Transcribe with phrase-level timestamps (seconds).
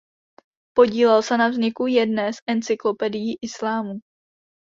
[0.75, 3.93] Podílel se na vzniku jedné z encyklopedií islámu.